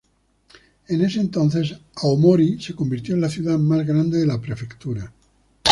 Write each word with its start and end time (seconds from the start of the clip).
En 0.89 0.99
ese 1.01 1.19
entonces, 1.21 1.77
Aomori 1.97 2.59
se 2.59 2.73
convirtió 2.73 3.13
en 3.13 3.21
la 3.21 3.29
ciudad 3.29 3.59
más 3.59 3.85
grande 3.85 4.17
de 4.17 4.25
la 4.25 4.41
prefectura. 4.41 5.13